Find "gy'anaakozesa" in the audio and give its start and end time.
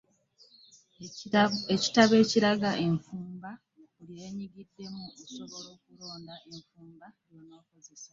7.25-8.09